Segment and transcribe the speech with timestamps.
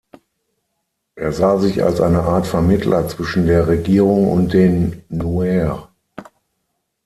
[1.13, 5.91] Er sah sich als eine Art Vermittler zwischen der Regierung und den Nuer.